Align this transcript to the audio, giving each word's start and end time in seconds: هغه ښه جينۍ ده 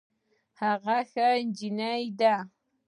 هغه 0.61 0.97
ښه 1.11 1.27
جينۍ 1.57 2.03
ده 2.19 2.35